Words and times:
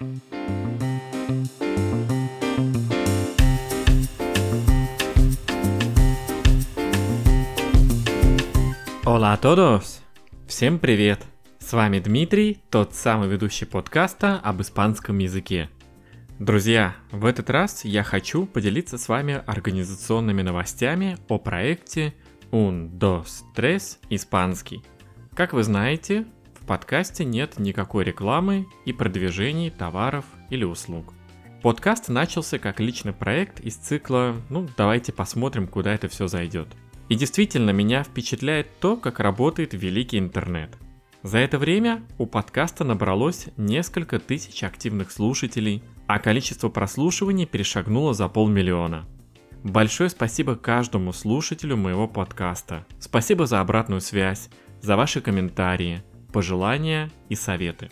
Hola 0.00 0.08
todos! 9.38 10.00
Всем 10.46 10.78
привет! 10.78 11.20
С 11.58 11.74
вами 11.74 11.98
Дмитрий, 11.98 12.62
тот 12.70 12.94
самый 12.94 13.28
ведущий 13.28 13.66
подкаста 13.66 14.40
об 14.42 14.62
испанском 14.62 15.18
языке. 15.18 15.68
Друзья, 16.38 16.96
в 17.12 17.26
этот 17.26 17.50
раз 17.50 17.84
я 17.84 18.02
хочу 18.02 18.46
поделиться 18.46 18.96
с 18.96 19.06
вами 19.06 19.42
организационными 19.46 20.40
новостями 20.40 21.18
о 21.28 21.38
проекте 21.38 22.14
Un, 22.50 22.88
dos, 22.98 23.42
tres 23.54 23.98
испанский. 24.08 24.82
Как 25.34 25.52
вы 25.52 25.62
знаете, 25.62 26.24
подкасте 26.70 27.24
нет 27.24 27.58
никакой 27.58 28.04
рекламы 28.04 28.68
и 28.84 28.92
продвижений 28.92 29.70
товаров 29.70 30.24
или 30.50 30.62
услуг. 30.62 31.14
Подкаст 31.62 32.08
начался 32.08 32.60
как 32.60 32.78
личный 32.78 33.12
проект 33.12 33.58
из 33.58 33.74
цикла 33.74 34.36
«Ну, 34.50 34.68
давайте 34.76 35.12
посмотрим, 35.12 35.66
куда 35.66 35.92
это 35.92 36.06
все 36.06 36.28
зайдет». 36.28 36.68
И 37.08 37.16
действительно 37.16 37.70
меня 37.70 38.04
впечатляет 38.04 38.68
то, 38.78 38.96
как 38.96 39.18
работает 39.18 39.74
великий 39.74 40.20
интернет. 40.20 40.78
За 41.24 41.38
это 41.38 41.58
время 41.58 42.04
у 42.18 42.26
подкаста 42.26 42.84
набралось 42.84 43.48
несколько 43.56 44.20
тысяч 44.20 44.62
активных 44.62 45.10
слушателей, 45.10 45.82
а 46.06 46.20
количество 46.20 46.68
прослушиваний 46.68 47.46
перешагнуло 47.46 48.14
за 48.14 48.28
полмиллиона. 48.28 49.08
Большое 49.64 50.08
спасибо 50.08 50.54
каждому 50.54 51.12
слушателю 51.12 51.76
моего 51.76 52.06
подкаста. 52.06 52.86
Спасибо 53.00 53.46
за 53.46 53.60
обратную 53.60 54.00
связь, 54.00 54.50
за 54.80 54.96
ваши 54.96 55.20
комментарии, 55.20 56.04
пожелания 56.32 57.10
и 57.28 57.34
советы. 57.34 57.90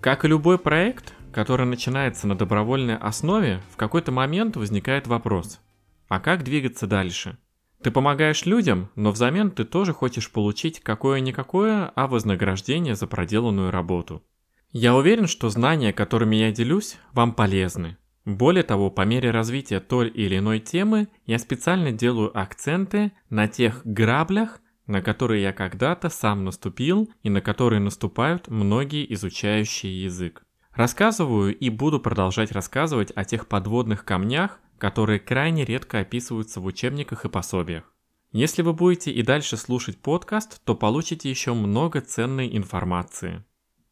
Как 0.00 0.24
и 0.24 0.28
любой 0.28 0.58
проект, 0.58 1.14
который 1.32 1.66
начинается 1.66 2.26
на 2.26 2.36
добровольной 2.36 2.96
основе, 2.96 3.60
в 3.72 3.76
какой-то 3.76 4.12
момент 4.12 4.56
возникает 4.56 5.06
вопрос, 5.06 5.60
а 6.08 6.20
как 6.20 6.44
двигаться 6.44 6.86
дальше– 6.86 7.38
ты 7.82 7.90
помогаешь 7.90 8.46
людям, 8.46 8.90
но 8.96 9.12
взамен 9.12 9.50
ты 9.50 9.64
тоже 9.64 9.92
хочешь 9.92 10.30
получить 10.30 10.80
какое-никакое, 10.80 11.92
а 11.94 12.06
вознаграждение 12.06 12.94
за 12.94 13.06
проделанную 13.06 13.70
работу. 13.70 14.24
Я 14.72 14.94
уверен, 14.94 15.26
что 15.26 15.48
знания, 15.50 15.92
которыми 15.92 16.36
я 16.36 16.50
делюсь, 16.50 16.96
вам 17.12 17.32
полезны. 17.32 17.96
Более 18.24 18.64
того, 18.64 18.90
по 18.90 19.02
мере 19.02 19.30
развития 19.30 19.78
той 19.78 20.08
или 20.08 20.38
иной 20.38 20.58
темы, 20.58 21.08
я 21.26 21.38
специально 21.38 21.92
делаю 21.92 22.36
акценты 22.36 23.12
на 23.30 23.46
тех 23.46 23.82
граблях, 23.84 24.60
на 24.86 25.02
которые 25.02 25.42
я 25.42 25.52
когда-то 25.52 26.08
сам 26.08 26.44
наступил 26.44 27.10
и 27.22 27.30
на 27.30 27.40
которые 27.40 27.80
наступают 27.80 28.48
многие 28.48 29.12
изучающие 29.14 30.04
язык. 30.04 30.42
Рассказываю 30.72 31.56
и 31.56 31.70
буду 31.70 32.00
продолжать 32.00 32.52
рассказывать 32.52 33.10
о 33.14 33.24
тех 33.24 33.48
подводных 33.48 34.04
камнях, 34.04 34.60
которые 34.78 35.18
крайне 35.18 35.64
редко 35.64 36.00
описываются 36.00 36.60
в 36.60 36.66
учебниках 36.66 37.24
и 37.24 37.28
пособиях. 37.28 37.92
Если 38.32 38.60
вы 38.60 38.74
будете 38.74 39.10
и 39.10 39.22
дальше 39.22 39.56
слушать 39.56 39.98
подкаст, 39.98 40.62
то 40.64 40.74
получите 40.74 41.30
еще 41.30 41.54
много 41.54 42.02
ценной 42.02 42.54
информации. 42.56 43.44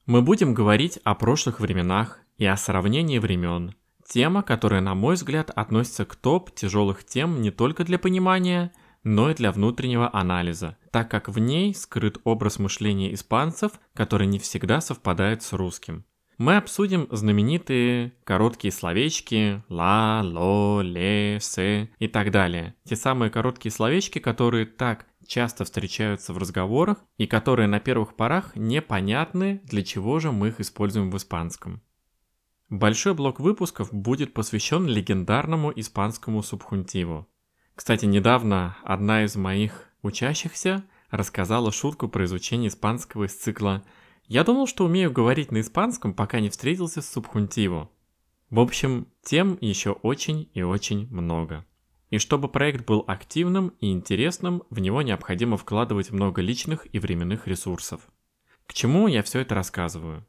Мы 0.04 0.20
будем 0.20 0.52
говорить 0.52 0.98
о 1.04 1.14
прошлых 1.14 1.60
временах 1.60 2.20
и 2.36 2.44
о 2.44 2.58
сравнении 2.58 3.18
времен. 3.18 3.74
Тема, 4.06 4.42
которая, 4.42 4.82
на 4.82 4.94
мой 4.94 5.14
взгляд, 5.14 5.50
относится 5.50 6.04
к 6.04 6.14
топ 6.14 6.54
тяжелых 6.54 7.04
тем 7.04 7.40
не 7.40 7.50
только 7.50 7.84
для 7.84 7.98
понимания, 7.98 8.72
но 9.04 9.30
и 9.30 9.34
для 9.34 9.52
внутреннего 9.52 10.10
анализа, 10.12 10.76
так 10.90 11.10
как 11.10 11.28
в 11.28 11.38
ней 11.38 11.74
скрыт 11.74 12.18
образ 12.24 12.58
мышления 12.58 13.14
испанцев, 13.14 13.72
который 13.94 14.26
не 14.26 14.38
всегда 14.38 14.80
совпадает 14.80 15.42
с 15.42 15.52
русским. 15.52 16.04
Мы 16.36 16.56
обсудим 16.56 17.06
знаменитые 17.12 18.14
короткие 18.24 18.72
словечки 18.72 19.62
«ла», 19.68 20.20
«ло», 20.24 20.80
«ле», 20.82 21.38
«се» 21.40 21.90
и 22.00 22.08
так 22.08 22.32
далее. 22.32 22.74
Те 22.84 22.96
самые 22.96 23.30
короткие 23.30 23.70
словечки, 23.70 24.18
которые 24.18 24.66
так 24.66 25.06
часто 25.24 25.64
встречаются 25.64 26.32
в 26.32 26.38
разговорах 26.38 26.98
и 27.18 27.26
которые 27.26 27.68
на 27.68 27.78
первых 27.78 28.16
порах 28.16 28.56
непонятны, 28.56 29.60
для 29.64 29.84
чего 29.84 30.18
же 30.18 30.32
мы 30.32 30.48
их 30.48 30.60
используем 30.60 31.10
в 31.12 31.16
испанском. 31.16 31.82
Большой 32.68 33.14
блок 33.14 33.38
выпусков 33.38 33.92
будет 33.92 34.34
посвящен 34.34 34.86
легендарному 34.86 35.72
испанскому 35.76 36.42
субхунтиву. 36.42 37.28
Кстати, 37.74 38.06
недавно 38.06 38.76
одна 38.84 39.24
из 39.24 39.36
моих 39.36 39.90
учащихся 40.02 40.84
рассказала 41.10 41.72
шутку 41.72 42.08
про 42.08 42.24
изучение 42.24 42.68
испанского 42.68 43.24
из 43.24 43.34
цикла 43.34 43.82
я 44.26 44.42
думал, 44.42 44.66
что 44.66 44.84
умею 44.84 45.12
говорить 45.12 45.52
на 45.52 45.60
испанском, 45.60 46.14
пока 46.14 46.40
не 46.40 46.48
встретился 46.48 47.02
с 47.02 47.10
Субхунтиво. 47.10 47.90
В 48.48 48.60
общем, 48.60 49.08
тем 49.22 49.58
еще 49.60 49.90
очень 49.90 50.48
и 50.54 50.62
очень 50.62 51.08
много. 51.10 51.66
И 52.10 52.18
чтобы 52.18 52.48
проект 52.48 52.86
был 52.86 53.04
активным 53.06 53.72
и 53.80 53.90
интересным, 53.90 54.62
в 54.70 54.78
него 54.78 55.02
необходимо 55.02 55.56
вкладывать 55.56 56.10
много 56.10 56.40
личных 56.40 56.86
и 56.94 56.98
временных 56.98 57.46
ресурсов. 57.46 58.02
К 58.66 58.72
чему 58.72 59.08
я 59.08 59.22
все 59.22 59.40
это 59.40 59.54
рассказываю? 59.54 60.24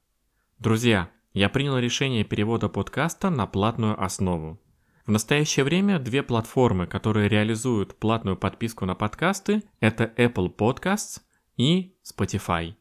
Друзья, 0.60 1.10
я 1.34 1.48
принял 1.48 1.78
решение 1.78 2.24
перевода 2.24 2.68
подкаста 2.68 3.30
на 3.30 3.46
платную 3.46 4.02
основу. 4.02 4.60
В 5.06 5.12
настоящее 5.12 5.64
время 5.64 6.00
две 6.00 6.24
платформы, 6.24 6.88
которые 6.88 7.30
реализуют 7.30 7.96
платную 7.96 8.38
подписку 8.38 8.86
на 8.86 8.96
подкасты, 8.96 9.62
это 9.80 10.12
Apple 10.18 10.56
Podcasts 10.56 11.22
и 11.58 11.94
Spotify. 12.04 12.74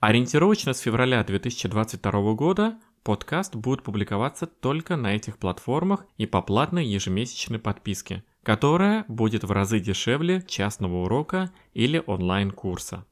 Ориентировочно 0.00 0.72
с 0.72 0.80
февраля 0.80 1.22
2022 1.22 2.32
года 2.32 2.78
подкаст 3.02 3.54
будет 3.54 3.82
публиковаться 3.82 4.46
только 4.46 4.96
на 4.96 5.14
этих 5.14 5.36
платформах 5.36 6.06
и 6.16 6.24
по 6.24 6.40
платной 6.40 6.86
ежемесячной 6.86 7.58
подписке, 7.58 8.24
которая 8.42 9.04
будет 9.06 9.44
в 9.44 9.52
разы 9.52 9.78
дешевле 9.78 10.42
частного 10.48 11.02
урока 11.02 11.52
или 11.74 12.02
онлайн-курса. 12.06 13.04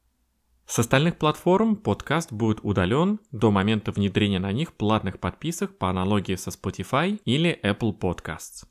С 0.67 0.79
остальных 0.79 1.19
платформ 1.19 1.77
подкаст 1.77 2.33
будет 2.33 2.61
удален 2.63 3.21
до 3.33 3.51
момента 3.51 3.93
внедрения 3.93 4.39
на 4.39 4.53
них 4.53 4.73
платных 4.73 5.21
подписок 5.21 5.77
по 5.79 5.91
аналогии 5.91 6.37
со 6.37 6.51
Spotify 6.51 7.21
или 7.25 7.59
Apple 7.63 7.99
Podcasts. 7.99 8.65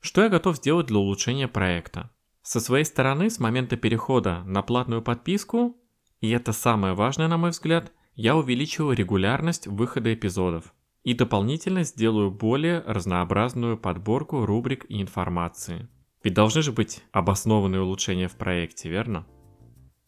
Что 0.00 0.22
я 0.22 0.28
готов 0.28 0.56
сделать 0.56 0.86
для 0.86 0.98
улучшения 0.98 1.48
проекта? 1.48 2.10
Со 2.42 2.60
своей 2.60 2.84
стороны, 2.84 3.30
с 3.30 3.38
момента 3.38 3.76
перехода 3.76 4.42
на 4.44 4.62
платную 4.62 5.02
подписку 5.02 5.76
и 6.20 6.30
это 6.30 6.52
самое 6.52 6.94
важное, 6.94 7.28
на 7.28 7.38
мой 7.38 7.50
взгляд, 7.50 7.92
я 8.14 8.36
увеличиваю 8.36 8.94
регулярность 8.94 9.66
выхода 9.66 10.12
эпизодов 10.12 10.74
и 11.02 11.14
дополнительно 11.14 11.82
сделаю 11.82 12.30
более 12.30 12.80
разнообразную 12.86 13.78
подборку 13.78 14.44
рубрик 14.44 14.84
и 14.88 15.00
информации. 15.00 15.88
Ведь 16.22 16.34
должны 16.34 16.60
же 16.60 16.72
быть 16.72 17.02
обоснованные 17.12 17.80
улучшения 17.80 18.28
в 18.28 18.36
проекте, 18.36 18.90
верно? 18.90 19.26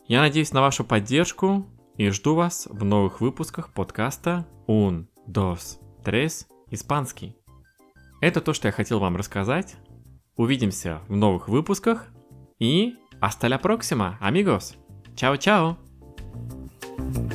Я 0.07 0.21
надеюсь 0.21 0.53
на 0.53 0.61
вашу 0.61 0.85
поддержку 0.85 1.67
и 1.97 2.09
жду 2.11 2.35
вас 2.35 2.67
в 2.71 2.85
новых 2.85 3.21
выпусках 3.21 3.73
подкаста 3.73 4.47
Un, 4.67 5.07
Dos, 5.29 5.79
Tres 6.05 6.47
Испанский. 6.71 7.37
Это 8.21 8.41
то, 8.41 8.53
что 8.53 8.69
я 8.69 8.73
хотел 8.73 8.99
вам 8.99 9.17
рассказать. 9.17 9.77
Увидимся 10.37 11.01
в 11.09 11.17
новых 11.17 11.49
выпусках 11.49 12.09
и 12.59 12.95
hasta 13.21 13.49
la 13.49 13.61
próxima, 13.61 14.19
amigos! 14.21 14.77
Чао-чао! 15.15 15.77
Thank 16.95 17.17
you. 17.17 17.32